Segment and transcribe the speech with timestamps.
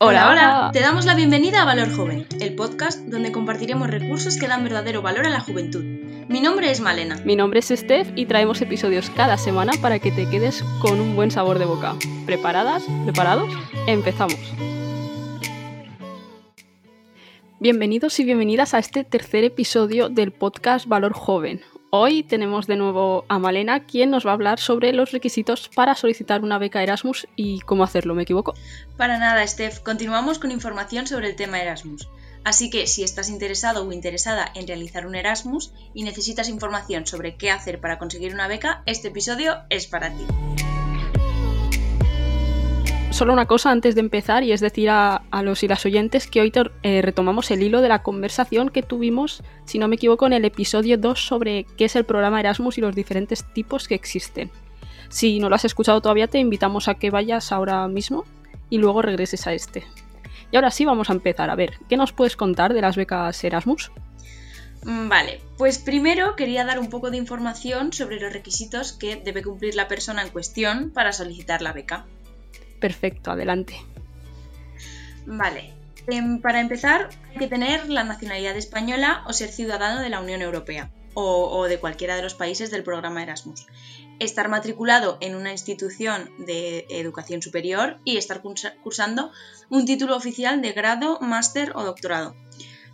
[0.00, 4.46] Hola, hola, te damos la bienvenida a Valor Joven, el podcast donde compartiremos recursos que
[4.46, 5.82] dan verdadero valor a la juventud.
[6.28, 7.20] Mi nombre es Malena.
[7.24, 11.16] Mi nombre es Steph y traemos episodios cada semana para que te quedes con un
[11.16, 11.96] buen sabor de boca.
[12.26, 12.84] ¿Preparadas?
[13.02, 13.52] ¿Preparados?
[13.88, 14.38] Empezamos.
[17.58, 21.60] Bienvenidos y bienvenidas a este tercer episodio del podcast Valor Joven,
[21.90, 25.94] Hoy tenemos de nuevo a Malena, quien nos va a hablar sobre los requisitos para
[25.94, 28.52] solicitar una beca Erasmus y cómo hacerlo, ¿me equivoco?
[28.98, 29.80] Para nada, Steph.
[29.80, 32.06] Continuamos con información sobre el tema Erasmus.
[32.44, 37.36] Así que si estás interesado o interesada en realizar un Erasmus y necesitas información sobre
[37.36, 40.26] qué hacer para conseguir una beca, este episodio es para ti
[43.18, 46.40] solo una cosa antes de empezar y es decir a, los y las oyentes que
[46.40, 46.52] hoy
[46.84, 50.44] eh, retomamos el hilo de la conversación que tuvimos, si no me equivoco, en el
[50.44, 54.52] episodio 2 sobre qué es el programa Erasmus y los diferentes tipos que existen.
[55.08, 58.24] Si no lo has escuchado todavía, te invitamos a que vayas ahora mismo
[58.70, 59.84] y luego regreses a este.
[60.52, 61.50] Y ahora sí vamos a empezar.
[61.50, 63.90] A ver, ¿qué nos puedes contar de las becas Erasmus?
[64.84, 69.42] Mm, vale, pues primero quería dar un poco de información sobre los requisitos que debe
[69.42, 72.06] cumplir la persona en cuestión para solicitar la beca.
[72.80, 73.74] Perfecto, adelante.
[75.26, 75.74] Vale.
[76.06, 80.40] Em, para empezar, hay que tener la nacionalidad española o ser ciudadano de la Unión
[80.40, 80.90] Europea
[81.20, 83.66] o, de cualquiera de los países del programa Erasmus.
[84.20, 89.32] Estar matriculado en una institución de educación superior y estar cursando
[89.68, 92.36] un título oficial de grado, máster o doctorado.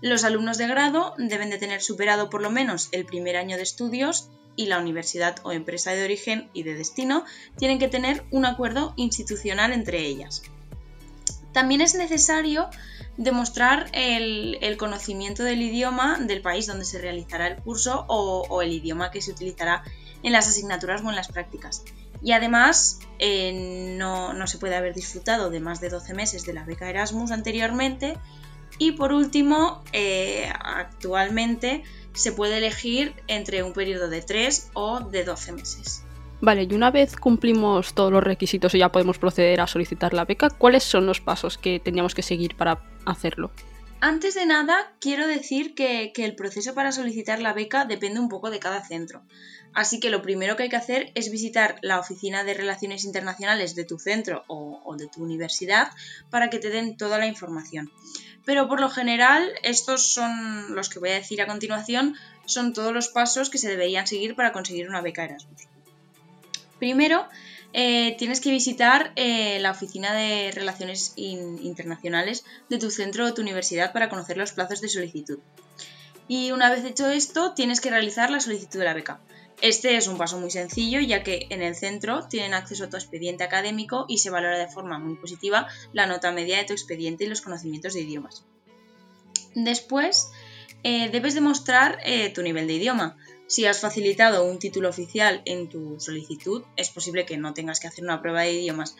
[0.00, 3.62] Los alumnos de grado deben de tener superado por lo menos el primer año de
[3.62, 7.24] estudios y la universidad o empresa de origen y de destino
[7.56, 10.42] tienen que tener un acuerdo institucional entre ellas.
[11.52, 12.68] También es necesario
[13.16, 19.10] demostrar el, conocimiento del idioma del país donde se realizará el curso o, el idioma
[19.10, 19.84] que se utilizará
[20.22, 21.84] en las asignaturas o en las prácticas.
[22.22, 26.64] Y además eh, no, se puede haber disfrutado de más de 12 meses de la
[26.64, 28.16] beca Erasmus anteriormente.
[28.78, 31.82] Y por último, eh, actualmente
[32.14, 36.04] se puede elegir entre un periodo de 3 o de 12 meses.
[36.40, 40.24] Vale, y una vez cumplimos todos los requisitos y ya podemos proceder a solicitar la
[40.24, 43.52] beca, ¿cuáles son los pasos que tendríamos que seguir para hacerlo?
[44.04, 48.50] Antes de nada, quiero decir que, el proceso para solicitar la beca depende un poco
[48.50, 49.22] de cada centro.
[49.74, 53.76] Así que lo primero que hay que hacer es visitar la oficina de relaciones internacionales
[53.76, 55.92] de tu centro o de tu universidad
[56.30, 57.92] para que te den toda la información.
[58.44, 62.92] Pero por lo general, estos son los que voy a decir a continuación, son todos
[62.92, 65.68] los pasos que se deberían seguir para conseguir una beca Erasmus.
[66.80, 67.28] Primero,
[67.72, 73.40] eh, tienes que visitar eh, la oficina de relaciones internacionales de tu centro o tu
[73.40, 75.38] universidad para conocer los plazos de solicitud.
[76.28, 79.20] Y una vez hecho esto, tienes que realizar la solicitud de la beca.
[79.60, 82.96] Este es un paso muy sencillo ya que en el centro tienen acceso a tu
[82.96, 87.24] expediente académico y se valora de forma muy positiva la nota media de tu expediente
[87.24, 88.44] y los conocimientos de idiomas.
[89.54, 90.30] Después,
[90.82, 91.98] eh, debes demostrar
[92.34, 93.16] tu nivel de idioma.
[93.52, 97.86] Si has facilitado un título oficial en tu solicitud, es posible que no tengas que
[97.86, 98.96] hacer una prueba de idiomas,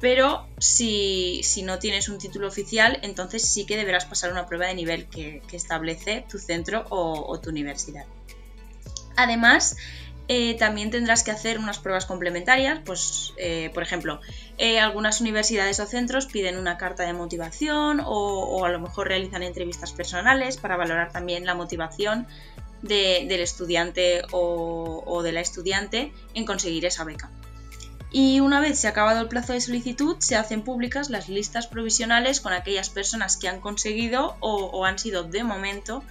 [0.00, 4.76] pero si, no tienes un título oficial, entonces sí que deberás pasar una prueba de
[4.76, 8.06] nivel que, establece tu centro o tu universidad.
[9.16, 9.74] Además,
[10.30, 14.20] eh, también tendrás que hacer unas pruebas complementarias, pues eh, por ejemplo,
[14.58, 19.42] eh, algunas universidades o centros piden una carta de motivación o, a lo mejor realizan
[19.42, 22.26] entrevistas personales para valorar también la motivación
[22.82, 27.30] del estudiante o, o, de la estudiante en conseguir esa beca.
[28.10, 31.66] Y una vez se ha acabado el plazo de solicitud, se hacen públicas las listas
[31.66, 36.02] provisionales con aquellas personas que han conseguido o han sido de momento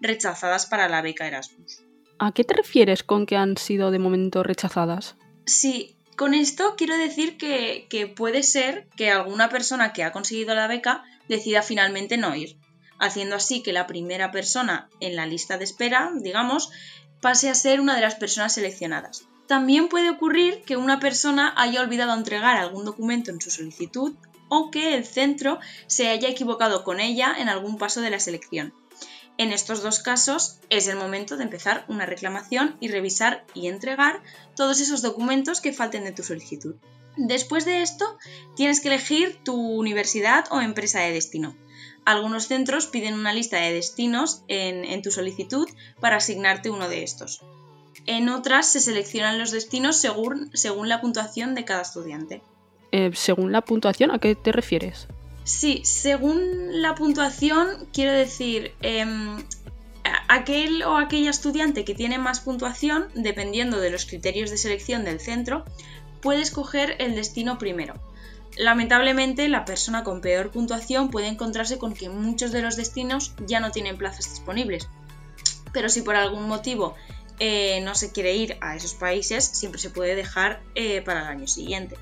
[0.00, 1.82] rechazadas para la beca Erasmus.
[2.18, 5.16] ¿A qué te refieres con que han sido de momento rechazadas?
[5.44, 10.66] Sí, con esto quiero decir que, puede ser que alguna persona que ha conseguido la
[10.66, 12.56] beca decida finalmente no ir,
[12.98, 16.70] haciendo así que la primera persona en la lista de espera, digamos,
[17.20, 19.24] pase a ser una de las personas seleccionadas.
[19.46, 24.14] También puede ocurrir que una persona haya olvidado entregar algún documento en su solicitud
[24.48, 28.74] o que el centro se haya equivocado con ella en algún paso de la selección.
[29.38, 34.22] En estos dos casos es el momento de empezar una reclamación y revisar y entregar
[34.54, 36.76] todos esos documentos que falten de tu solicitud.
[37.16, 38.18] Después de esto,
[38.54, 41.54] tienes que elegir tu universidad o empresa de destino.
[42.04, 45.68] Algunos centros piden una lista de destinos en, tu solicitud
[46.00, 47.42] para asignarte uno de estos.
[48.06, 52.42] En otras se seleccionan los destinos según, según la puntuación de cada estudiante.
[52.92, 54.12] Eh, ¿Según la puntuación?
[54.12, 55.08] ¿A qué te refieres?
[55.42, 59.38] Sí, según la puntuación, quiero decir, em,
[60.28, 65.20] aquel o aquella estudiante que tiene más puntuación, dependiendo de los criterios de selección del
[65.20, 65.64] centro,
[66.20, 67.94] puede escoger el destino primero.
[68.56, 73.60] Lamentablemente, la persona con peor puntuación puede encontrarse con que muchos de los destinos ya
[73.60, 74.88] no tienen plazas disponibles.
[75.72, 76.94] Pero si por algún motivo
[77.38, 81.26] eh, no se quiere ir a esos países, siempre se puede dejar eh, para el
[81.26, 81.96] año siguiente.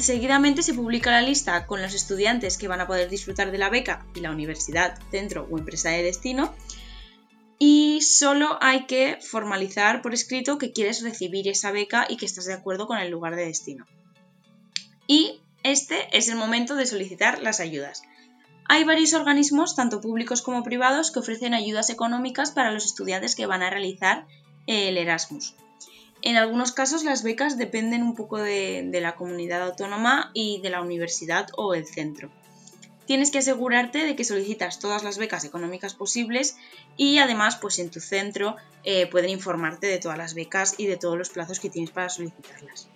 [0.00, 3.70] Seguidamente se publica la lista con los estudiantes que van a poder disfrutar de la
[3.70, 6.54] beca y la universidad, centro o empresa de destino.
[8.06, 12.52] Solo hay que formalizar por escrito que quieres recibir esa beca y que estás de
[12.54, 13.84] acuerdo con el lugar de destino.
[15.08, 18.02] Y este es el momento de solicitar las ayudas.
[18.68, 23.46] Hay varios organismos, tanto públicos como privados, que ofrecen ayudas económicas para los estudiantes que
[23.46, 24.26] van a realizar
[24.68, 25.56] el Erasmus.
[26.22, 30.80] En algunos casos las becas dependen un poco de, la comunidad autónoma y de la
[30.80, 32.30] universidad o el centro.
[33.06, 36.56] Tienes que asegurarte de que solicitas todas las becas económicas posibles
[36.96, 40.96] y además pues en tu centro eh, pueden informarte de todas las becas y de
[40.96, 42.88] todos los plazos que tienes para solicitarlas.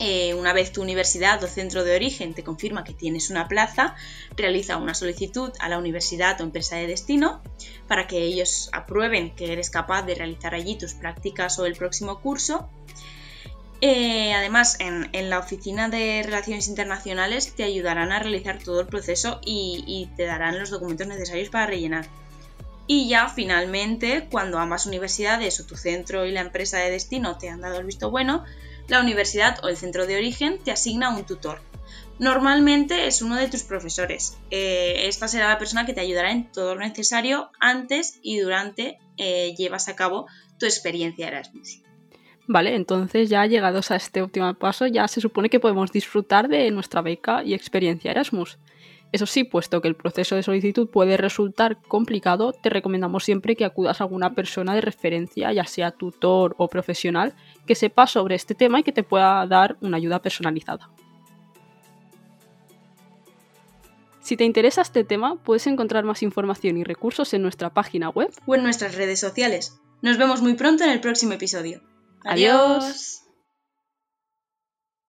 [0.00, 3.94] Eh, una vez tu universidad o centro de origen te confirma que tienes una plaza,
[4.36, 7.40] realiza una solicitud a la universidad o empresa de destino
[7.86, 12.20] para que ellos aprueben que eres capaz de realizar allí tus prácticas o el próximo
[12.20, 12.68] curso.
[13.82, 19.40] Eh, además, en, la oficina de relaciones internacionales te ayudarán a realizar todo el proceso
[19.44, 22.06] y te darán los documentos necesarios para rellenar.
[22.86, 27.48] Y ya finalmente, cuando ambas universidades o tu centro y la empresa de destino te
[27.48, 28.44] han dado el visto bueno,
[28.88, 31.60] la universidad o el centro de origen te asigna un tutor.
[32.18, 34.36] Normalmente es uno de tus profesores.
[34.50, 38.98] Eh, esta será la persona que te ayudará en todo lo necesario antes y durante
[39.16, 40.26] eh, llevas a cabo
[40.58, 41.82] tu experiencia Erasmus.
[42.46, 46.70] Vale, entonces ya llegados a este último paso, ya se supone que podemos disfrutar de
[46.70, 48.58] nuestra beca y experiencia Erasmus.
[49.12, 53.66] Eso sí, puesto que el proceso de solicitud puede resultar complicado, te recomendamos siempre que
[53.66, 57.34] acudas a alguna persona de referencia, ya sea tutor o profesional,
[57.66, 60.88] que sepa sobre este tema y que te pueda dar una ayuda personalizada.
[64.20, 68.32] Si te interesa este tema, puedes encontrar más información y recursos en nuestra página web
[68.46, 69.78] o en nuestras redes sociales.
[70.00, 71.82] Nos vemos muy pronto en el próximo episodio.
[72.24, 73.21] Adiós.